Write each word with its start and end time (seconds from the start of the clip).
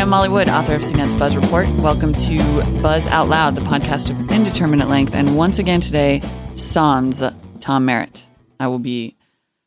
I'm 0.00 0.08
Molly 0.08 0.30
Wood, 0.30 0.48
author 0.48 0.74
of 0.74 0.80
CNET's 0.80 1.14
Buzz 1.16 1.36
Report. 1.36 1.68
Welcome 1.76 2.14
to 2.14 2.38
Buzz 2.80 3.06
Out 3.08 3.28
Loud, 3.28 3.54
the 3.54 3.60
podcast 3.60 4.08
of 4.08 4.32
indeterminate 4.32 4.88
length. 4.88 5.14
And 5.14 5.36
once 5.36 5.58
again 5.58 5.82
today, 5.82 6.22
sans 6.54 7.22
Tom 7.60 7.84
Merritt. 7.84 8.24
I 8.58 8.68
will 8.68 8.78
be 8.78 9.18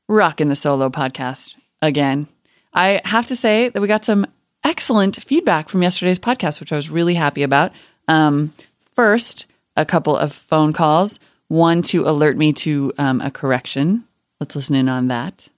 rocking 0.10 0.50
the 0.50 0.56
solo 0.56 0.90
podcast 0.90 1.54
again. 1.84 2.28
I 2.74 3.00
have 3.06 3.28
to 3.28 3.36
say 3.36 3.70
that 3.70 3.80
we 3.80 3.88
got 3.88 4.06
some 4.06 4.26
excellent 4.64 5.24
feedback 5.24 5.70
from 5.70 5.84
yesterday's 5.84 6.18
podcast, 6.18 6.60
which 6.60 6.74
I 6.74 6.78
was 6.78 6.90
really 6.90 7.14
happy 7.14 7.44
about. 7.44 7.72
Um, 8.08 8.56
first, 8.96 9.46
a 9.78 9.86
couple 9.86 10.18
of 10.18 10.34
phone 10.34 10.74
calls, 10.74 11.20
one 11.48 11.84
to 11.84 12.06
alert 12.06 12.38
me 12.38 12.54
to 12.54 12.92
um, 12.98 13.22
a 13.22 13.30
correction. 13.30 14.06
Let's 14.40 14.56
listen 14.56 14.76
in 14.76 14.90
on 14.90 15.10
that. 15.10 15.50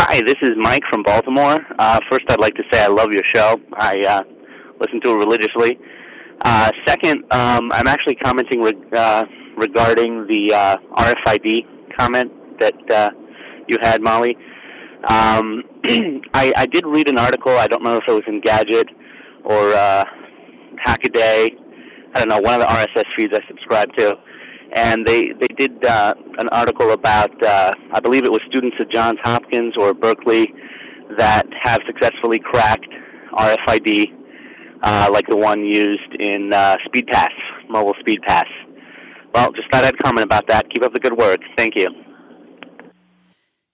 Hi, 0.00 0.22
this 0.24 0.36
is 0.42 0.52
Mike 0.56 0.84
from 0.88 1.02
Baltimore. 1.02 1.58
Uh, 1.76 1.98
first, 2.08 2.24
I'd 2.28 2.38
like 2.38 2.54
to 2.54 2.62
say 2.70 2.84
I 2.84 2.86
love 2.86 3.08
your 3.10 3.24
show. 3.24 3.60
I 3.74 3.98
uh, 4.04 4.22
listen 4.80 5.00
to 5.00 5.10
it 5.10 5.16
religiously. 5.16 5.76
Uh, 6.40 6.70
second, 6.86 7.24
um, 7.32 7.72
I'm 7.72 7.88
actually 7.88 8.14
commenting 8.14 8.60
re- 8.60 8.72
uh, 8.92 9.24
regarding 9.56 10.28
the 10.28 10.54
uh, 10.54 10.76
RFID 10.96 11.96
comment 11.98 12.30
that 12.60 12.90
uh, 12.92 13.10
you 13.66 13.76
had, 13.82 14.00
Molly. 14.00 14.36
Um, 15.08 15.64
I, 16.32 16.52
I 16.56 16.66
did 16.66 16.86
read 16.86 17.08
an 17.08 17.18
article. 17.18 17.58
I 17.58 17.66
don't 17.66 17.82
know 17.82 17.96
if 17.96 18.04
it 18.06 18.12
was 18.12 18.22
in 18.28 18.40
Gadget 18.40 18.86
or 19.44 19.72
uh, 19.72 20.04
Hackaday. 20.86 21.50
I 22.14 22.18
don't 22.20 22.28
know 22.28 22.38
one 22.38 22.54
of 22.54 22.60
the 22.60 22.72
RSS 22.72 23.04
feeds 23.16 23.34
I 23.34 23.40
subscribe 23.48 23.92
to, 23.96 24.14
and 24.72 25.06
they 25.06 25.32
they 25.40 25.48
did 25.48 25.84
uh, 25.84 26.14
an 26.38 26.48
article 26.50 26.92
about 26.92 27.30
uh, 27.44 27.72
I 27.92 28.00
believe 28.00 28.24
it 28.24 28.32
was 28.32 28.40
students 28.48 28.76
at 28.80 28.90
Johns 28.90 29.18
Hopkins 29.22 29.74
or 29.78 29.94
Berkeley 29.94 30.52
that 31.16 31.46
have 31.62 31.80
successfully 31.86 32.38
cracked 32.38 32.88
RFID, 33.32 34.06
uh, 34.82 35.08
like 35.12 35.26
the 35.28 35.36
one 35.36 35.64
used 35.64 36.14
in 36.18 36.52
uh, 36.52 36.76
SpeedPass, 36.86 37.30
mobile 37.68 37.94
SpeedPass. 38.06 38.44
Well, 39.34 39.52
just 39.52 39.70
thought 39.70 39.84
I'd 39.84 39.98
comment 39.98 40.24
about 40.24 40.48
that. 40.48 40.68
Keep 40.70 40.84
up 40.84 40.92
the 40.92 41.00
good 41.00 41.16
work. 41.16 41.40
Thank 41.56 41.76
you. 41.76 41.88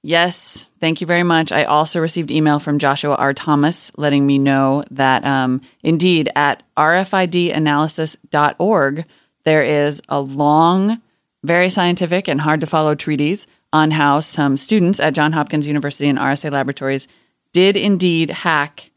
Yes, 0.07 0.69
thank 0.81 1.01
you 1.01 1.07
very 1.07 1.23
much. 1.23 1.51
I 1.51 1.65
also 1.65 1.99
received 1.99 2.31
email 2.31 2.59
from 2.59 2.79
Joshua 2.79 3.15
R. 3.15 3.33
Thomas 3.33 3.91
letting 3.97 4.27
me 4.27 4.39
know 4.39 4.85
that 4.91 5.25
um, 5.25 5.63
indeed 5.83 6.31
at 6.37 6.63
rfidanalysis.org, 6.77 9.07
there 9.45 9.63
is 9.63 10.03
a 10.09 10.21
long, 10.21 11.01
very 11.43 11.71
scientific 11.71 12.29
and 12.29 12.41
hard 12.41 12.61
to 12.61 12.67
follow 12.67 12.95
treatise 12.95 13.47
on 13.73 13.91
how 13.91 14.21
some 14.21 14.57
students 14.57 15.01
at 15.01 15.15
Johns 15.15 15.35
Hopkins 15.35 15.67
University 15.67 16.09
and 16.09 16.19
RSA 16.19 16.51
Laboratories 16.53 17.09
did 17.53 17.77
indeed 17.77 18.31
hack 18.31 18.91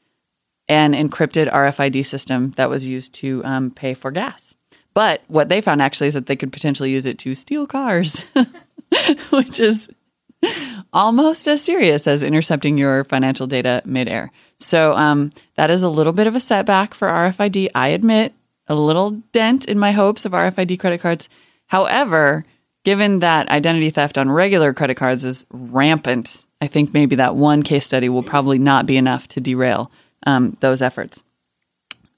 an 0.70 0.94
encrypted 0.94 1.52
RFID 1.52 2.06
system 2.06 2.52
that 2.52 2.70
was 2.70 2.86
used 2.86 3.14
to 3.16 3.42
um, 3.45 3.72
pay 3.72 3.94
for 3.94 4.12
gas. 4.12 4.56
But 4.94 5.22
what 5.28 5.50
they 5.50 5.62
found 5.62 5.81
actually 5.81 6.08
is 6.08 6.14
that 6.16 6.25
they 6.25 6.36
could 6.36 6.52
potentially 6.52 6.92
use 6.92 7.06
it 7.06 7.20
to 7.20 7.36
steal 7.36 7.68
cars, 7.68 8.25
which 9.30 9.59
is 9.59 9.88
almost 10.92 11.48
as 11.48 11.64
serious 11.64 12.08
as 12.08 12.23
intercepting 12.23 12.78
your 12.78 13.03
financial 13.03 13.48
data 13.48 13.81
midair. 13.86 14.31
So 14.58 14.94
um, 14.94 15.31
that 15.56 15.70
is 15.70 15.84
a 15.84 15.90
little 15.90 16.14
bit 16.14 16.28
of 16.28 16.36
a 16.36 16.40
setback 16.40 16.94
for 16.94 17.08
RFID. 17.08 17.70
I 17.75 17.90
admit 17.90 18.34
a 18.68 18.76
little 18.76 19.12
dent 19.32 19.66
in 19.66 19.80
my 19.80 19.92
hopes 19.92 20.26
of 20.26 20.32
RFID 20.34 20.80
credit 20.80 21.02
cards. 21.02 21.30
However, 21.68 22.46
given 22.84 23.20
that 23.20 23.50
identity 23.50 23.90
theft 23.90 24.18
on 24.18 24.32
regular 24.32 24.74
credit 24.74 24.96
cards 24.96 25.26
is 25.26 25.46
rampant, 25.52 26.46
I 26.62 26.68
think 26.68 26.94
maybe 26.94 27.16
that 27.18 27.36
one 27.36 27.64
case 27.64 27.86
study 27.86 28.09
will 28.09 28.24
probably 28.24 28.59
not 28.59 28.86
be 28.86 28.98
enough 28.98 29.28
to 29.30 29.42
derail 29.42 29.92
um, 30.26 30.58
those 30.59 30.82
efforts. 30.82 31.24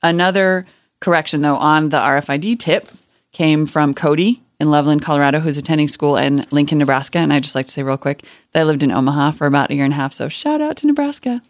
Another 0.01 0.65
correction, 1.01 1.41
though, 1.41 1.55
on 1.55 1.89
the 1.89 1.97
RFID 1.97 2.59
tip 2.59 2.89
came 3.31 3.65
from 3.65 3.93
Cody 3.93 4.41
in 4.59 4.71
Loveland, 4.71 5.01
Colorado, 5.01 5.39
who's 5.39 5.57
attending 5.57 5.87
school 5.87 6.17
in 6.17 6.45
Lincoln, 6.51 6.77
Nebraska. 6.77 7.19
And 7.19 7.31
I 7.33 7.39
just 7.39 7.55
like 7.55 7.65
to 7.67 7.71
say 7.71 7.83
real 7.83 7.97
quick 7.97 8.23
that 8.51 8.61
I 8.61 8.63
lived 8.63 8.83
in 8.83 8.91
Omaha 8.91 9.31
for 9.31 9.47
about 9.47 9.71
a 9.71 9.75
year 9.75 9.85
and 9.85 9.93
a 9.93 9.97
half. 9.97 10.13
So 10.13 10.29
shout 10.29 10.61
out 10.61 10.77
to 10.77 10.87
Nebraska. 10.87 11.41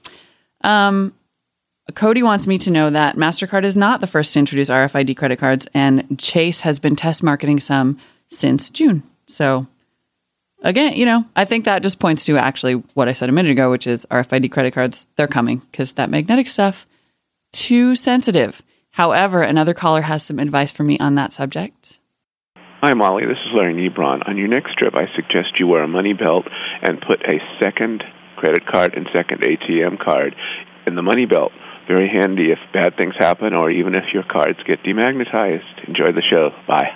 Um, 0.62 1.14
Cody 1.96 2.24
wants 2.24 2.48
me 2.48 2.58
to 2.60 2.72
know 2.72 2.90
that 2.90 3.16
MasterCard 3.16 3.64
is 3.64 3.78
not 3.78 4.02
the 4.02 4.08
first 4.08 4.34
to 4.34 4.40
introduce 4.40 4.70
RFID 4.70 5.16
credit 5.16 5.40
cards, 5.40 5.68
and 5.74 6.20
Chase 6.20 6.62
has 6.62 6.80
been 6.80 6.96
test 6.96 7.24
marketing 7.24 7.60
some 7.60 7.98
since 8.28 8.70
June. 8.70 9.04
So, 9.28 9.68
again, 10.62 10.94
you 10.94 11.06
know, 11.06 11.26
I 11.36 11.46
think 11.46 11.66
that 11.66 11.84
just 11.84 12.00
points 12.00 12.26
to 12.26 12.38
actually 12.38 12.74
what 12.94 13.08
I 13.08 13.14
said 13.14 13.30
a 13.30 13.32
minute 13.32 13.52
ago, 13.52 13.72
which 13.72 13.88
is 13.88 14.06
RFID 14.12 14.52
credit 14.52 14.74
cards, 14.74 15.08
they're 15.16 15.28
coming 15.28 15.60
because 15.72 15.94
that 15.94 16.10
magnetic 16.10 16.48
stuff, 16.48 16.86
too 17.52 17.96
sensitive. 17.96 18.62
However, 18.92 19.42
another 19.42 19.74
caller 19.74 20.02
has 20.02 20.24
some 20.24 20.40
advice 20.40 20.72
for 20.72 20.84
me 20.84 20.98
on 21.00 21.16
that 21.16 21.34
subject. 21.34 22.00
Hi, 22.82 22.94
Molly. 22.94 23.26
This 23.26 23.38
is 23.46 23.54
Larry 23.54 23.74
Nebron. 23.74 24.28
On 24.28 24.38
your 24.38 24.48
next 24.48 24.78
trip, 24.78 24.96
I 24.96 25.08
suggest 25.16 25.60
you 25.60 25.68
wear 25.68 25.84
a 25.84 25.88
money 25.88 26.14
belt 26.14 26.46
and 26.82 27.02
put 27.02 27.22
a 27.24 27.40
second 27.62 28.04
credit 28.38 28.66
card 28.66 28.94
and 28.96 29.08
second 29.14 29.42
ATM 29.42 30.00
card 30.00 30.36
in 30.88 30.96
the 30.96 31.02
money 31.02 31.26
belt. 31.26 31.52
Very 31.90 32.08
handy 32.08 32.52
if 32.52 32.60
bad 32.72 32.96
things 32.98 33.16
happen 33.18 33.56
or 33.56 33.72
even 33.72 33.96
if 33.96 34.14
your 34.14 34.22
cards 34.22 34.60
get 34.68 34.84
demagnetized. 34.84 35.88
Enjoy 35.88 36.12
the 36.12 36.22
show. 36.22 36.52
Bye. 36.68 36.92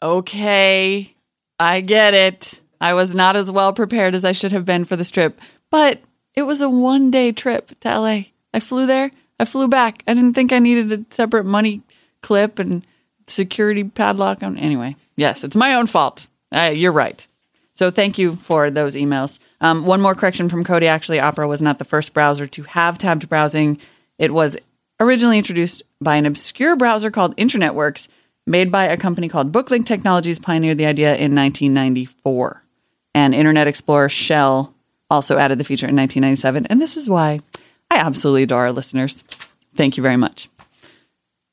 Okay, 0.00 1.16
I 1.58 1.80
get 1.80 2.14
it. 2.14 2.60
I 2.80 2.94
was 2.94 3.12
not 3.12 3.34
as 3.34 3.50
well 3.50 3.72
prepared 3.72 4.14
as 4.14 4.24
I 4.24 4.30
should 4.30 4.52
have 4.52 4.64
been 4.64 4.84
for 4.84 4.94
this 4.94 5.10
trip, 5.10 5.40
but 5.68 6.00
it 6.34 6.42
was 6.42 6.60
a 6.60 6.70
one 6.70 7.10
day 7.10 7.32
trip 7.32 7.72
to 7.80 7.88
LA. 7.88 8.22
I 8.52 8.60
flew 8.60 8.86
there, 8.86 9.10
I 9.40 9.44
flew 9.44 9.66
back. 9.66 10.04
I 10.06 10.14
didn't 10.14 10.34
think 10.34 10.52
I 10.52 10.60
needed 10.60 10.92
a 10.92 11.12
separate 11.12 11.44
money 11.44 11.82
clip 12.22 12.60
and 12.60 12.86
security 13.26 13.82
padlock 13.82 14.44
on. 14.44 14.56
Anyway, 14.58 14.94
yes, 15.16 15.42
it's 15.42 15.56
my 15.56 15.74
own 15.74 15.86
fault. 15.86 16.28
Uh, 16.52 16.72
you're 16.72 16.92
right. 16.92 17.26
So 17.74 17.90
thank 17.90 18.16
you 18.16 18.36
for 18.36 18.70
those 18.70 18.94
emails. 18.94 19.40
Um, 19.64 19.86
one 19.86 20.02
more 20.02 20.14
correction 20.14 20.50
from 20.50 20.62
Cody. 20.62 20.86
Actually, 20.86 21.20
Opera 21.20 21.48
was 21.48 21.62
not 21.62 21.78
the 21.78 21.86
first 21.86 22.12
browser 22.12 22.46
to 22.46 22.64
have 22.64 22.98
tabbed 22.98 23.30
browsing. 23.30 23.78
It 24.18 24.34
was 24.34 24.58
originally 25.00 25.38
introduced 25.38 25.82
by 26.02 26.16
an 26.16 26.26
obscure 26.26 26.76
browser 26.76 27.10
called 27.10 27.34
InternetWorks, 27.38 28.08
made 28.46 28.70
by 28.70 28.84
a 28.84 28.98
company 28.98 29.26
called 29.26 29.52
Booklink 29.52 29.86
Technologies, 29.86 30.38
pioneered 30.38 30.76
the 30.76 30.84
idea 30.84 31.16
in 31.16 31.34
1994. 31.34 32.62
And 33.14 33.34
Internet 33.34 33.66
Explorer 33.66 34.10
Shell 34.10 34.74
also 35.08 35.38
added 35.38 35.58
the 35.58 35.64
feature 35.64 35.86
in 35.86 35.96
1997. 35.96 36.66
And 36.66 36.78
this 36.78 36.98
is 36.98 37.08
why 37.08 37.40
I 37.90 37.96
absolutely 37.96 38.42
adore 38.42 38.64
our 38.64 38.72
listeners. 38.72 39.24
Thank 39.74 39.96
you 39.96 40.02
very 40.02 40.18
much. 40.18 40.50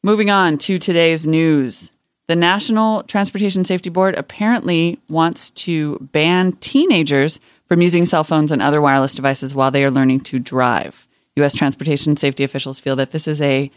Moving 0.04 0.30
on 0.30 0.58
to 0.58 0.78
today's 0.78 1.26
news. 1.26 1.92
The 2.28 2.36
National 2.36 3.04
Transportation 3.04 3.64
Safety 3.64 3.90
Board 3.90 4.16
apparently 4.16 5.00
wants 5.08 5.50
to 5.52 5.98
ban 6.12 6.54
teenagers 6.54 7.40
from 7.72 7.82
using 7.82 8.06
cell 8.06 8.26
phones 8.26 8.52
and 8.52 8.62
other 8.62 8.82
wireless 8.82 9.14
devices 9.14 9.56
while 9.56 9.72
they 9.72 9.86
are 9.86 9.90
learning 9.90 10.20
to 10.20 10.38
drive. 10.38 11.08
U.S. 11.38 11.54
transportation 11.54 12.18
safety 12.18 12.44
officials 12.44 12.82
feel 12.82 12.98
that 12.98 13.12
this 13.12 13.30
is 13.30 13.42
a 13.42 13.72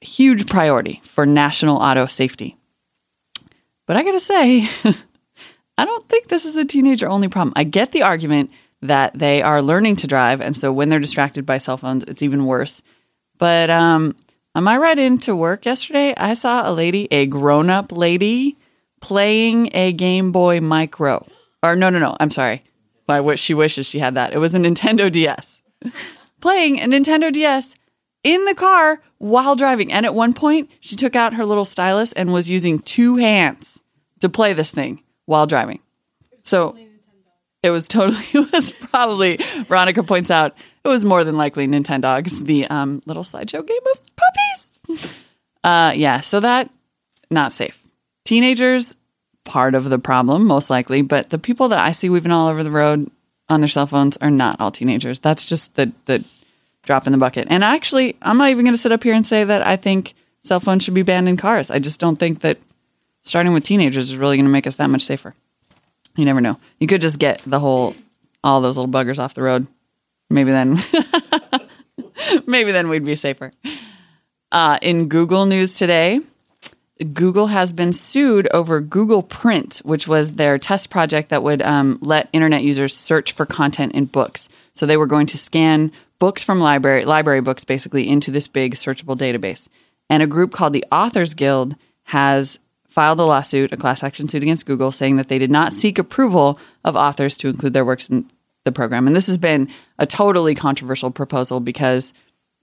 huge 0.00 0.48
priority 0.48 1.00
for 1.04 1.24
national 1.24 1.76
auto 1.76 2.06
safety. 2.06 2.56
But 3.86 3.96
I 3.96 4.02
gotta 4.02 4.18
say, 4.18 4.68
I 5.78 5.84
don't 5.84 6.08
think 6.08 6.26
this 6.26 6.44
is 6.44 6.56
a 6.56 6.64
teenager 6.64 7.08
only 7.08 7.28
problem. 7.28 7.52
I 7.54 7.62
get 7.62 7.92
the 7.92 8.02
argument 8.02 8.50
that 8.80 9.16
they 9.16 9.40
are 9.40 9.62
learning 9.62 9.94
to 9.98 10.08
drive, 10.08 10.40
and 10.40 10.56
so 10.56 10.72
when 10.72 10.88
they're 10.88 10.98
distracted 10.98 11.46
by 11.46 11.58
cell 11.58 11.76
phones, 11.76 12.02
it's 12.08 12.22
even 12.22 12.44
worse. 12.46 12.82
But 13.38 13.70
um, 13.70 14.16
on 14.56 14.64
my 14.64 14.76
ride 14.76 14.98
into 14.98 15.36
work 15.36 15.64
yesterday, 15.64 16.12
I 16.16 16.34
saw 16.34 16.68
a 16.68 16.72
lady, 16.72 17.06
a 17.12 17.26
grown 17.26 17.70
up 17.70 17.92
lady, 17.92 18.56
playing 19.00 19.70
a 19.74 19.92
Game 19.92 20.32
Boy 20.32 20.60
Micro. 20.60 21.24
Or 21.62 21.76
no, 21.76 21.88
no, 21.88 22.00
no. 22.00 22.16
I'm 22.18 22.32
sorry. 22.32 22.64
I 23.12 23.20
wish 23.20 23.40
she 23.40 23.54
wishes 23.54 23.86
she 23.86 23.98
had 23.98 24.14
that. 24.14 24.32
It 24.32 24.38
was 24.38 24.54
a 24.54 24.58
Nintendo 24.58 25.10
DS. 25.10 25.62
playing 26.42 26.80
a 26.80 26.84
Nintendo 26.84 27.32
DS 27.32 27.74
in 28.22 28.44
the 28.44 28.54
car 28.54 29.00
while 29.16 29.56
driving. 29.56 29.90
And 29.90 30.04
at 30.04 30.14
one 30.14 30.34
point, 30.34 30.70
she 30.80 30.96
took 30.96 31.16
out 31.16 31.34
her 31.34 31.46
little 31.46 31.64
stylus 31.64 32.12
and 32.12 32.32
was 32.32 32.50
using 32.50 32.80
two 32.80 33.16
hands 33.16 33.80
to 34.20 34.28
play 34.28 34.52
this 34.52 34.70
thing 34.70 35.02
while 35.24 35.46
driving. 35.46 35.80
So 36.42 36.76
it 37.62 37.70
was 37.70 37.88
totally, 37.88 38.24
it 38.34 38.52
was 38.52 38.72
probably, 38.72 39.36
Veronica 39.66 40.02
points 40.02 40.30
out, 40.30 40.54
it 40.84 40.88
was 40.88 41.04
more 41.04 41.24
than 41.24 41.36
likely 41.36 41.66
Nintendogs, 41.66 42.44
the 42.44 42.66
um, 42.66 43.00
little 43.06 43.22
slideshow 43.22 43.66
game 43.66 43.78
of 43.92 44.02
puppies. 44.16 45.20
Uh, 45.64 45.92
yeah, 45.94 46.18
so 46.20 46.40
that, 46.40 46.70
not 47.30 47.52
safe. 47.52 47.80
Teenagers, 48.24 48.96
part 49.44 49.74
of 49.74 49.90
the 49.90 49.98
problem, 49.98 50.46
most 50.46 50.70
likely, 50.70 51.02
but 51.02 51.30
the 51.30 51.38
people 51.38 51.68
that 51.68 51.78
I 51.78 51.92
see 51.92 52.08
weaving 52.08 52.32
all 52.32 52.48
over 52.48 52.62
the 52.62 52.70
road 52.70 53.10
on 53.48 53.60
their 53.60 53.68
cell 53.68 53.86
phones 53.86 54.16
are 54.18 54.30
not 54.30 54.60
all 54.60 54.70
teenagers. 54.70 55.18
That's 55.18 55.44
just 55.44 55.74
the, 55.74 55.92
the 56.06 56.24
drop 56.82 57.06
in 57.06 57.12
the 57.12 57.18
bucket. 57.18 57.48
And 57.50 57.64
actually, 57.64 58.16
I'm 58.22 58.38
not 58.38 58.50
even 58.50 58.64
going 58.64 58.74
to 58.74 58.80
sit 58.80 58.92
up 58.92 59.02
here 59.02 59.14
and 59.14 59.26
say 59.26 59.44
that 59.44 59.66
I 59.66 59.76
think 59.76 60.14
cell 60.42 60.60
phones 60.60 60.84
should 60.84 60.94
be 60.94 61.02
banned 61.02 61.28
in 61.28 61.36
cars. 61.36 61.70
I 61.70 61.78
just 61.78 62.00
don't 62.00 62.16
think 62.16 62.40
that 62.40 62.58
starting 63.22 63.52
with 63.52 63.64
teenagers 63.64 64.10
is 64.10 64.16
really 64.16 64.36
going 64.36 64.46
to 64.46 64.52
make 64.52 64.66
us 64.66 64.76
that 64.76 64.90
much 64.90 65.02
safer. 65.02 65.34
You 66.16 66.24
never 66.24 66.40
know. 66.40 66.58
You 66.78 66.86
could 66.86 67.00
just 67.00 67.18
get 67.18 67.40
the 67.46 67.60
whole, 67.60 67.94
all 68.44 68.60
those 68.60 68.76
little 68.76 68.92
buggers 68.92 69.18
off 69.18 69.34
the 69.34 69.42
road. 69.42 69.66
Maybe 70.30 70.50
then 70.50 70.82
Maybe 72.46 72.72
then 72.72 72.88
we'd 72.88 73.04
be 73.04 73.16
safer. 73.16 73.50
Uh, 74.50 74.78
in 74.82 75.08
Google 75.08 75.46
News 75.46 75.78
today, 75.78 76.20
Google 77.12 77.48
has 77.48 77.72
been 77.72 77.92
sued 77.92 78.48
over 78.52 78.80
Google 78.80 79.22
Print, 79.22 79.78
which 79.84 80.06
was 80.06 80.32
their 80.32 80.58
test 80.58 80.90
project 80.90 81.30
that 81.30 81.42
would 81.42 81.62
um, 81.62 81.98
let 82.00 82.28
internet 82.32 82.62
users 82.62 82.94
search 82.94 83.32
for 83.32 83.46
content 83.46 83.92
in 83.92 84.04
books. 84.04 84.48
So 84.74 84.86
they 84.86 84.96
were 84.96 85.06
going 85.06 85.26
to 85.28 85.38
scan 85.38 85.90
books 86.18 86.44
from 86.44 86.60
library 86.60 87.04
library 87.04 87.40
books 87.40 87.64
basically 87.64 88.08
into 88.08 88.30
this 88.30 88.46
big 88.46 88.74
searchable 88.74 89.16
database. 89.16 89.68
And 90.08 90.22
a 90.22 90.26
group 90.26 90.52
called 90.52 90.72
the 90.72 90.84
Authors 90.92 91.34
Guild 91.34 91.74
has 92.04 92.58
filed 92.88 93.18
a 93.18 93.24
lawsuit, 93.24 93.72
a 93.72 93.76
class 93.76 94.02
action 94.02 94.28
suit 94.28 94.42
against 94.42 94.66
Google, 94.66 94.92
saying 94.92 95.16
that 95.16 95.28
they 95.28 95.38
did 95.38 95.50
not 95.50 95.72
seek 95.72 95.98
approval 95.98 96.58
of 96.84 96.94
authors 96.94 97.36
to 97.38 97.48
include 97.48 97.72
their 97.72 97.84
works 97.84 98.08
in 98.10 98.28
the 98.64 98.72
program. 98.72 99.06
And 99.06 99.16
this 99.16 99.26
has 99.26 99.38
been 99.38 99.68
a 99.98 100.06
totally 100.06 100.54
controversial 100.54 101.10
proposal 101.10 101.58
because 101.58 102.12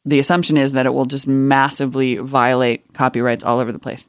the 0.06 0.20
assumption 0.20 0.56
is 0.56 0.74
that 0.74 0.86
it 0.86 0.94
will 0.94 1.06
just 1.06 1.28
massively 1.28 2.18
violate 2.18 2.94
copyrights 2.94 3.44
all 3.44 3.60
over 3.60 3.72
the 3.72 3.80
place. 3.80 4.08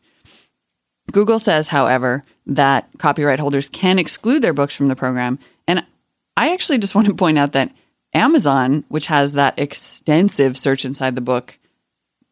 Google 1.13 1.39
says, 1.39 1.69
however, 1.69 2.25
that 2.47 2.89
copyright 2.99 3.41
holders 3.41 3.69
can 3.69 3.99
exclude 3.99 4.41
their 4.41 4.53
books 4.53 4.75
from 4.75 4.89
the 4.89 4.97
program. 4.97 5.39
And 5.67 5.85
I 6.37 6.53
actually 6.53 6.79
just 6.79 6.95
want 6.97 7.07
to 7.09 7.15
point 7.15 7.39
out 7.39 7.53
that 7.53 7.73
Amazon, 8.13 8.85
which 8.89 9.07
has 9.07 9.35
that 9.35 9.59
extensive 9.59 10.57
search 10.57 10.85
inside 10.85 11.15
the 11.15 11.21
book 11.21 11.59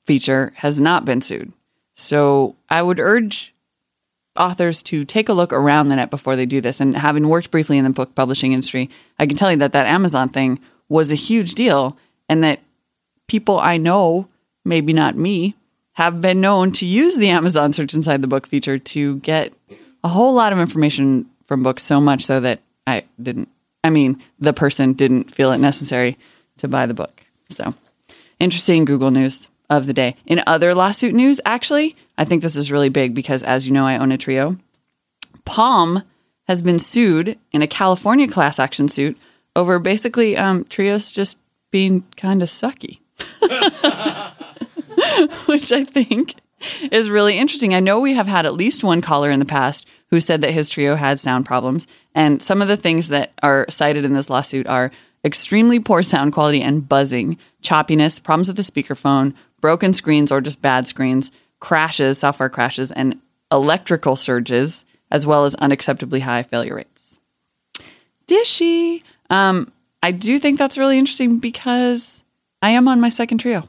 feature, 0.06 0.52
has 0.56 0.80
not 0.80 1.04
been 1.04 1.22
sued. 1.22 1.52
So 1.94 2.56
I 2.68 2.82
would 2.82 3.00
urge 3.00 3.54
authors 4.36 4.82
to 4.84 5.04
take 5.04 5.28
a 5.28 5.32
look 5.32 5.52
around 5.52 5.88
the 5.88 5.96
net 5.96 6.10
before 6.10 6.36
they 6.36 6.46
do 6.46 6.60
this. 6.60 6.80
And 6.80 6.96
having 6.96 7.28
worked 7.28 7.50
briefly 7.50 7.76
in 7.78 7.84
the 7.84 7.90
book 7.90 8.14
publishing 8.14 8.52
industry, 8.52 8.88
I 9.18 9.26
can 9.26 9.36
tell 9.36 9.50
you 9.50 9.56
that 9.58 9.72
that 9.72 9.86
Amazon 9.86 10.28
thing 10.28 10.60
was 10.88 11.10
a 11.10 11.16
huge 11.16 11.54
deal 11.54 11.96
and 12.28 12.42
that 12.44 12.60
people 13.26 13.58
I 13.58 13.76
know, 13.76 14.28
maybe 14.64 14.92
not 14.92 15.16
me, 15.16 15.56
have 15.98 16.20
been 16.20 16.40
known 16.40 16.70
to 16.70 16.86
use 16.86 17.16
the 17.16 17.28
Amazon 17.28 17.72
search 17.72 17.92
inside 17.92 18.22
the 18.22 18.28
book 18.28 18.46
feature 18.46 18.78
to 18.78 19.16
get 19.16 19.52
a 20.04 20.08
whole 20.08 20.32
lot 20.32 20.52
of 20.52 20.60
information 20.60 21.28
from 21.46 21.64
books, 21.64 21.82
so 21.82 22.00
much 22.00 22.24
so 22.24 22.38
that 22.38 22.60
I 22.86 23.02
didn't, 23.20 23.48
I 23.82 23.90
mean, 23.90 24.22
the 24.38 24.52
person 24.52 24.92
didn't 24.92 25.34
feel 25.34 25.50
it 25.50 25.58
necessary 25.58 26.16
to 26.58 26.68
buy 26.68 26.86
the 26.86 26.94
book. 26.94 27.24
So, 27.50 27.74
interesting 28.38 28.84
Google 28.84 29.10
news 29.10 29.48
of 29.68 29.86
the 29.88 29.92
day. 29.92 30.14
In 30.24 30.40
other 30.46 30.72
lawsuit 30.72 31.14
news, 31.14 31.40
actually, 31.44 31.96
I 32.16 32.24
think 32.24 32.42
this 32.42 32.54
is 32.54 32.70
really 32.70 32.90
big 32.90 33.12
because, 33.12 33.42
as 33.42 33.66
you 33.66 33.72
know, 33.72 33.84
I 33.84 33.98
own 33.98 34.12
a 34.12 34.18
Treo. 34.18 34.56
Palm 35.44 36.04
has 36.46 36.62
been 36.62 36.78
sued 36.78 37.36
in 37.50 37.60
a 37.60 37.66
California 37.66 38.28
class 38.28 38.60
action 38.60 38.86
suit 38.88 39.18
over 39.56 39.80
basically 39.80 40.36
um, 40.36 40.64
Treos 40.66 41.12
just 41.12 41.38
being 41.72 42.04
kind 42.16 42.40
of 42.40 42.48
sucky. 42.48 43.00
which 45.46 45.72
I 45.72 45.84
think 45.84 46.34
is 46.90 47.10
really 47.10 47.36
interesting. 47.38 47.74
I 47.74 47.80
know 47.80 48.00
we 48.00 48.14
have 48.14 48.26
had 48.26 48.46
at 48.46 48.54
least 48.54 48.84
one 48.84 49.00
caller 49.00 49.30
in 49.30 49.38
the 49.38 49.44
past 49.44 49.86
who 50.10 50.20
said 50.20 50.40
that 50.40 50.52
his 50.52 50.70
Treo 50.70 50.96
had 50.96 51.20
sound 51.20 51.46
problems. 51.46 51.86
And 52.14 52.42
some 52.42 52.62
of 52.62 52.68
the 52.68 52.76
things 52.76 53.08
that 53.08 53.32
are 53.42 53.66
cited 53.68 54.04
in 54.04 54.14
this 54.14 54.30
lawsuit 54.30 54.66
are 54.66 54.90
extremely 55.24 55.78
poor 55.78 56.02
sound 56.02 56.32
quality 56.32 56.62
and 56.62 56.88
buzzing, 56.88 57.38
choppiness, 57.62 58.22
problems 58.22 58.48
with 58.48 58.56
the 58.56 58.62
speakerphone, 58.62 59.34
broken 59.60 59.92
screens 59.92 60.32
or 60.32 60.40
just 60.40 60.62
bad 60.62 60.86
screens, 60.88 61.30
crashes, 61.60 62.18
software 62.18 62.48
crashes, 62.48 62.92
and 62.92 63.20
electrical 63.50 64.16
surges, 64.16 64.84
as 65.10 65.26
well 65.26 65.44
as 65.44 65.56
unacceptably 65.56 66.20
high 66.20 66.42
failure 66.42 66.76
rates. 66.76 67.18
Dishy. 68.26 69.02
Um, 69.30 69.72
I 70.02 70.12
do 70.12 70.38
think 70.38 70.58
that's 70.58 70.78
really 70.78 70.98
interesting 70.98 71.38
because 71.38 72.22
I 72.62 72.70
am 72.70 72.88
on 72.88 73.00
my 73.00 73.08
second 73.08 73.42
Treo. 73.42 73.68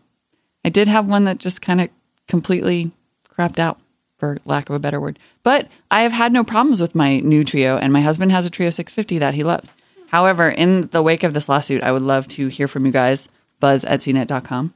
I 0.64 0.70
did 0.70 0.88
have 0.88 1.08
one 1.08 1.26
that 1.26 1.38
just 1.38 1.62
kind 1.62 1.82
of 1.82 1.90
completely 2.28 2.92
crapped 3.34 3.60
out, 3.60 3.80
for 4.18 4.38
lack 4.46 4.70
of 4.70 4.76
a 4.76 4.80
better 4.80 5.00
word. 5.00 5.18
But 5.44 5.68
I 5.90 6.02
have 6.02 6.12
had 6.12 6.34
no 6.34 6.44
problems 6.44 6.82
with 6.82 6.96
my 6.96 7.20
new 7.20 7.44
Treo, 7.44 7.80
and 7.82 7.94
my 7.94 8.02
husband 8.02 8.32
has 8.32 8.46
a 8.46 8.52
Treo 8.52 8.74
650 8.74 9.20
that 9.20 9.34
he 9.34 9.44
loves. 9.44 9.72
However, 10.08 10.50
in 10.50 10.88
the 10.88 11.04
wake 11.04 11.24
of 11.24 11.34
this 11.34 11.48
lawsuit, 11.48 11.84
I 11.84 11.92
would 11.92 12.02
love 12.02 12.28
to 12.30 12.48
hear 12.48 12.68
from 12.68 12.86
you 12.86 12.92
guys, 12.92 13.30
buzz 13.60 13.86
at 13.86 14.02
cnet.com, 14.02 14.74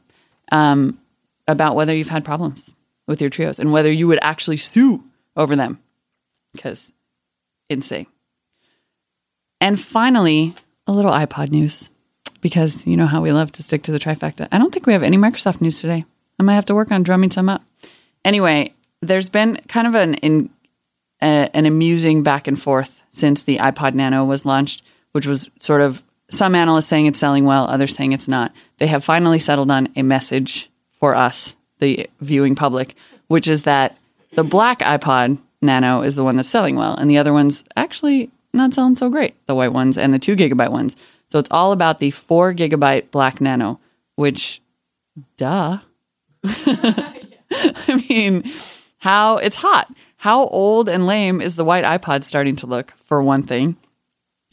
um, 0.51 0.99
about 1.47 1.75
whether 1.75 1.95
you've 1.95 2.09
had 2.09 2.23
problems 2.23 2.73
with 3.07 3.19
your 3.19 3.29
Treos 3.29 3.59
and 3.59 3.71
whether 3.71 3.91
you 3.91 4.07
would 4.07 4.19
actually 4.21 4.57
sue 4.57 5.03
over 5.35 5.55
them. 5.55 5.79
Because 6.53 6.91
insane. 7.69 8.07
And 9.59 9.79
finally, 9.79 10.55
a 10.87 10.91
little 10.91 11.11
iPod 11.11 11.49
news 11.49 11.89
because 12.43 12.85
you 12.85 12.95
know 12.95 13.07
how 13.07 13.21
we 13.21 13.31
love 13.31 13.51
to 13.53 13.63
stick 13.63 13.81
to 13.83 13.91
the 13.91 13.99
trifecta. 13.99 14.47
I 14.51 14.59
don't 14.59 14.71
think 14.71 14.85
we 14.85 14.93
have 14.93 15.01
any 15.01 15.17
Microsoft 15.17 15.61
news 15.61 15.81
today. 15.81 16.05
I 16.39 16.43
might 16.43 16.53
have 16.53 16.65
to 16.65 16.75
work 16.75 16.91
on 16.91 17.01
drumming 17.01 17.31
some 17.31 17.49
up. 17.49 17.63
Anyway, 18.23 18.73
there's 19.01 19.29
been 19.29 19.59
kind 19.67 19.87
of 19.87 19.95
an 19.95 20.15
in, 20.15 20.49
an 21.21 21.65
amusing 21.65 22.21
back 22.21 22.47
and 22.47 22.61
forth 22.61 23.01
since 23.09 23.41
the 23.41 23.57
iPod 23.57 23.95
Nano 23.95 24.25
was 24.25 24.45
launched, 24.45 24.83
which 25.13 25.25
was 25.25 25.49
sort 25.59 25.81
of 25.81 26.03
some 26.29 26.53
analysts 26.53 26.87
saying 26.87 27.05
it's 27.05 27.19
selling 27.19 27.45
well, 27.45 27.65
others 27.65 27.95
saying 27.95 28.11
it's 28.11 28.27
not. 28.27 28.53
They 28.77 28.87
have 28.87 29.03
finally 29.03 29.39
settled 29.39 29.71
on 29.71 29.87
a 29.95 30.03
message 30.03 30.69
for 30.91 31.15
us, 31.15 31.55
the 31.79 32.09
viewing 32.19 32.55
public, 32.55 32.95
which 33.27 33.47
is 33.47 33.63
that 33.63 33.97
the 34.35 34.43
black 34.43 34.79
iPod 34.79 35.37
Nano 35.61 36.01
is 36.01 36.15
the 36.15 36.23
one 36.25 36.35
that's 36.35 36.49
selling 36.49 36.75
well, 36.75 36.95
and 36.95 37.09
the 37.09 37.17
other 37.17 37.31
one's 37.31 37.63
actually 37.77 38.29
not 38.53 38.73
selling 38.73 38.97
so 38.97 39.09
great, 39.09 39.33
the 39.45 39.55
white 39.55 39.71
ones 39.71 39.97
and 39.97 40.13
the 40.13 40.19
two 40.19 40.35
gigabyte 40.35 40.71
ones. 40.71 40.97
So 41.33 41.39
it's 41.39 41.49
all 41.49 41.71
about 41.71 41.97
the 41.97 42.11
four 42.11 42.53
gigabyte 42.53 43.09
Black 43.09 43.41
Nano, 43.41 43.79
which, 44.17 44.61
duh. 45.35 45.79
I 46.43 48.05
mean, 48.07 48.51
how 48.99 49.37
it's 49.37 49.55
hot. 49.55 49.91
How 50.17 50.45
old 50.45 50.87
and 50.87 51.07
lame 51.07 51.41
is 51.41 51.55
the 51.55 51.65
white 51.65 51.85
iPod 51.85 52.23
starting 52.23 52.55
to 52.57 52.67
look, 52.67 52.93
for 52.97 53.23
one 53.23 53.41
thing? 53.41 53.77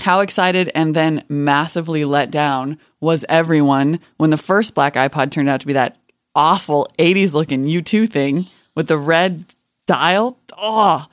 How 0.00 0.20
excited 0.20 0.72
and 0.74 0.96
then 0.96 1.22
massively 1.28 2.06
let 2.06 2.30
down 2.30 2.78
was 2.98 3.26
everyone 3.28 4.00
when 4.16 4.30
the 4.30 4.38
first 4.38 4.74
black 4.74 4.94
iPod 4.94 5.30
turned 5.30 5.50
out 5.50 5.60
to 5.60 5.66
be 5.66 5.74
that 5.74 5.98
awful 6.34 6.88
80s 6.98 7.34
looking 7.34 7.66
U2 7.66 8.08
thing 8.10 8.46
with 8.74 8.88
the 8.88 8.96
red 8.96 9.44
dial? 9.86 10.38
Oh, 10.56 11.04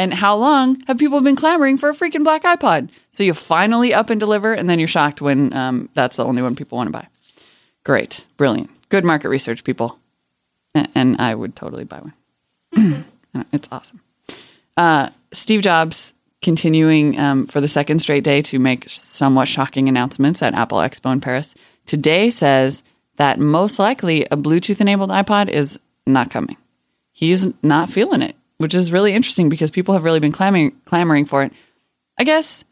and 0.00 0.14
how 0.14 0.34
long 0.34 0.82
have 0.86 0.96
people 0.96 1.20
been 1.20 1.36
clamoring 1.36 1.76
for 1.76 1.90
a 1.90 1.92
freaking 1.92 2.24
black 2.24 2.44
iPod? 2.44 2.88
So 3.10 3.22
you 3.22 3.34
finally 3.34 3.92
up 3.92 4.08
and 4.08 4.18
deliver, 4.18 4.54
and 4.54 4.68
then 4.68 4.78
you're 4.78 4.88
shocked 4.88 5.20
when 5.20 5.52
um, 5.52 5.90
that's 5.92 6.16
the 6.16 6.24
only 6.24 6.40
one 6.40 6.56
people 6.56 6.78
want 6.78 6.86
to 6.86 6.92
buy. 6.92 7.06
Great, 7.84 8.24
brilliant, 8.38 8.70
good 8.88 9.04
market 9.04 9.28
research, 9.28 9.62
people. 9.62 9.98
And 10.74 11.20
I 11.20 11.34
would 11.34 11.54
totally 11.54 11.84
buy 11.84 12.00
one. 12.00 13.04
it's 13.52 13.68
awesome. 13.70 14.00
Uh, 14.74 15.10
Steve 15.32 15.60
Jobs 15.60 16.14
continuing 16.40 17.18
um, 17.18 17.46
for 17.46 17.60
the 17.60 17.68
second 17.68 17.98
straight 17.98 18.24
day 18.24 18.40
to 18.40 18.58
make 18.58 18.88
somewhat 18.88 19.48
shocking 19.48 19.86
announcements 19.86 20.40
at 20.40 20.54
Apple 20.54 20.78
Expo 20.78 21.12
in 21.12 21.20
Paris. 21.20 21.54
Today 21.84 22.30
says 22.30 22.82
that 23.16 23.38
most 23.38 23.78
likely 23.78 24.24
a 24.30 24.36
Bluetooth 24.38 24.80
enabled 24.80 25.10
iPod 25.10 25.50
is 25.50 25.78
not 26.06 26.30
coming. 26.30 26.56
He's 27.12 27.48
not 27.62 27.90
feeling 27.90 28.22
it 28.22 28.34
which 28.60 28.74
is 28.74 28.92
really 28.92 29.14
interesting 29.14 29.48
because 29.48 29.70
people 29.70 29.94
have 29.94 30.04
really 30.04 30.20
been 30.20 30.32
clamoring, 30.32 30.78
clamoring 30.84 31.24
for 31.24 31.42
it. 31.42 31.52
I 32.18 32.24
guess 32.24 32.62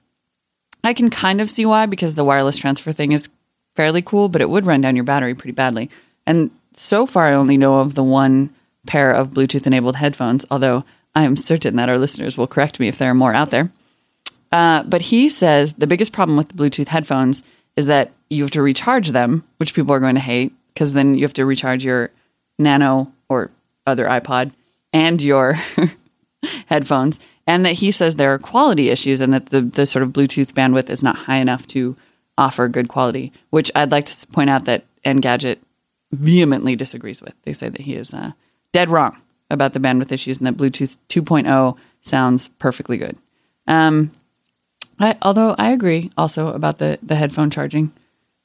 I 0.84 0.92
can 0.92 1.08
kind 1.08 1.40
of 1.40 1.48
see 1.48 1.64
why 1.64 1.86
because 1.86 2.12
the 2.12 2.24
wireless 2.24 2.58
transfer 2.58 2.92
thing 2.92 3.12
is 3.12 3.30
fairly 3.74 4.02
cool, 4.02 4.28
but 4.28 4.42
it 4.42 4.50
would 4.50 4.66
run 4.66 4.82
down 4.82 4.96
your 4.96 5.06
battery 5.06 5.34
pretty 5.34 5.52
badly. 5.52 5.88
And 6.26 6.50
so 6.74 7.06
far, 7.06 7.24
I 7.24 7.32
only 7.32 7.56
know 7.56 7.80
of 7.80 7.94
the 7.94 8.04
one 8.04 8.54
pair 8.86 9.10
of 9.10 9.30
Bluetooth 9.30 9.66
enabled 9.66 9.96
headphones, 9.96 10.44
although 10.50 10.84
I 11.14 11.24
am 11.24 11.38
certain 11.38 11.76
that 11.76 11.88
our 11.88 11.96
listeners 11.96 12.36
will 12.36 12.46
correct 12.46 12.78
me 12.78 12.88
if 12.88 12.98
there 12.98 13.10
are 13.10 13.14
more 13.14 13.32
out 13.32 13.50
there. 13.50 13.72
Uh, 14.52 14.82
but 14.82 15.00
he 15.00 15.30
says 15.30 15.72
the 15.72 15.86
biggest 15.86 16.12
problem 16.12 16.36
with 16.36 16.48
the 16.48 16.54
Bluetooth 16.54 16.88
headphones 16.88 17.42
is 17.78 17.86
that 17.86 18.12
you 18.28 18.42
have 18.42 18.50
to 18.50 18.60
recharge 18.60 19.12
them, 19.12 19.42
which 19.56 19.72
people 19.72 19.94
are 19.94 20.00
going 20.00 20.16
to 20.16 20.20
hate 20.20 20.52
because 20.74 20.92
then 20.92 21.14
you 21.14 21.22
have 21.22 21.32
to 21.34 21.46
recharge 21.46 21.82
your 21.82 22.10
Nano 22.58 23.10
or 23.30 23.50
other 23.86 24.04
iPod 24.04 24.52
and 24.92 25.20
your 25.20 25.58
headphones, 26.66 27.20
and 27.46 27.64
that 27.64 27.74
he 27.74 27.90
says 27.90 28.16
there 28.16 28.32
are 28.32 28.38
quality 28.38 28.90
issues 28.90 29.20
and 29.20 29.32
that 29.32 29.46
the, 29.46 29.62
the 29.62 29.86
sort 29.86 30.02
of 30.02 30.10
Bluetooth 30.10 30.52
bandwidth 30.52 30.90
is 30.90 31.02
not 31.02 31.16
high 31.20 31.38
enough 31.38 31.66
to 31.68 31.96
offer 32.36 32.68
good 32.68 32.88
quality, 32.88 33.32
which 33.50 33.70
I'd 33.74 33.90
like 33.90 34.04
to 34.06 34.26
point 34.28 34.50
out 34.50 34.64
that 34.66 34.84
Engadget 35.04 35.58
vehemently 36.12 36.76
disagrees 36.76 37.20
with. 37.20 37.34
They 37.42 37.52
say 37.52 37.68
that 37.68 37.82
he 37.82 37.94
is 37.94 38.14
uh, 38.14 38.32
dead 38.72 38.90
wrong 38.90 39.20
about 39.50 39.72
the 39.72 39.80
bandwidth 39.80 40.12
issues 40.12 40.38
and 40.38 40.46
that 40.46 40.56
Bluetooth 40.56 40.98
2.0 41.08 41.76
sounds 42.02 42.48
perfectly 42.48 42.96
good. 42.96 43.16
Um, 43.66 44.12
I, 45.00 45.16
although 45.22 45.54
I 45.58 45.70
agree 45.70 46.10
also 46.16 46.48
about 46.48 46.78
the, 46.78 46.98
the 47.02 47.16
headphone 47.16 47.50
charging. 47.50 47.92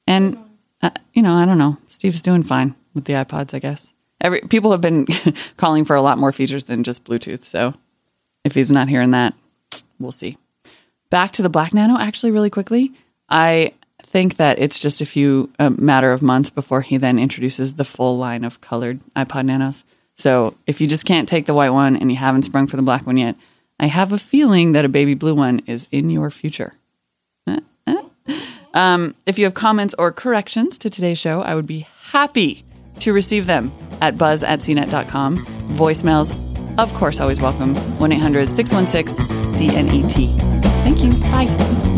And, 0.07 0.37
uh, 0.81 0.91
you 1.13 1.21
know, 1.21 1.33
I 1.33 1.45
don't 1.45 1.57
know. 1.57 1.77
Steve's 1.89 2.21
doing 2.21 2.43
fine 2.43 2.75
with 2.93 3.05
the 3.05 3.13
iPods, 3.13 3.53
I 3.53 3.59
guess 3.59 3.92
every 4.23 4.41
people 4.41 4.71
have 4.71 4.81
been 4.81 5.05
calling 5.57 5.85
for 5.85 5.95
a 5.95 6.01
lot 6.01 6.17
more 6.17 6.31
features 6.31 6.63
than 6.63 6.83
just 6.83 7.03
Bluetooth. 7.03 7.43
So 7.43 7.73
if 8.43 8.55
he's 8.55 8.71
not 8.71 8.89
hearing 8.89 9.11
that, 9.11 9.35
we'll 9.99 10.11
see. 10.11 10.37
Back 11.09 11.33
to 11.33 11.43
the 11.43 11.49
Black 11.49 11.73
Nano, 11.73 11.99
actually, 11.99 12.31
really 12.31 12.49
quickly. 12.49 12.91
I 13.29 13.73
think 14.01 14.37
that 14.37 14.59
it's 14.59 14.79
just 14.79 15.01
a 15.01 15.05
few 15.05 15.51
a 15.59 15.69
matter 15.69 16.11
of 16.11 16.21
months 16.21 16.49
before 16.49 16.81
he 16.81 16.97
then 16.97 17.19
introduces 17.19 17.75
the 17.75 17.85
full 17.85 18.17
line 18.17 18.43
of 18.43 18.61
colored 18.61 18.99
iPod 19.15 19.45
Nanos. 19.45 19.83
So 20.15 20.55
if 20.67 20.81
you 20.81 20.87
just 20.87 21.05
can't 21.05 21.29
take 21.29 21.45
the 21.45 21.53
white 21.53 21.71
one 21.71 21.95
and 21.95 22.11
you 22.11 22.17
haven't 22.17 22.43
sprung 22.43 22.67
for 22.67 22.75
the 22.75 22.83
black 22.83 23.05
one 23.05 23.17
yet, 23.17 23.35
I 23.79 23.87
have 23.87 24.11
a 24.11 24.19
feeling 24.19 24.71
that 24.73 24.85
a 24.85 24.89
baby 24.89 25.13
blue 25.13 25.35
one 25.35 25.61
is 25.65 25.87
in 25.91 26.09
your 26.09 26.29
future. 26.29 26.73
Um, 28.75 29.13
if 29.27 29.37
you 29.37 29.45
have 29.45 29.53
comments 29.53 29.93
or 29.99 30.11
corrections 30.11 30.79
to 30.79 30.89
today's 30.89 31.19
show, 31.19 31.41
I 31.41 31.53
would 31.53 31.67
be 31.67 31.85
happy 32.05 32.65
to 32.99 33.13
receive 33.13 33.45
them 33.45 33.71
at 34.01 34.17
buzz 34.17 34.43
at 34.43 34.59
cnet.com. 34.59 35.45
Voicemails, 35.75 36.31
of 36.77 36.93
course, 36.93 37.19
always 37.19 37.39
welcome. 37.39 37.75
1 37.99 38.11
800 38.11 38.49
616 38.49 39.25
CNET. 39.53 40.63
Thank 40.83 41.03
you. 41.03 41.11
Bye. 41.31 41.92